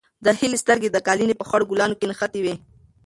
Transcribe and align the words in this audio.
د 0.25 0.27
هیلې 0.39 0.57
سترګې 0.63 0.89
د 0.91 0.97
قالینې 1.07 1.35
په 1.37 1.45
خړو 1.49 1.69
ګلانو 1.71 1.97
کې 1.99 2.05
نښتې 2.09 2.39
وې. 2.43 2.55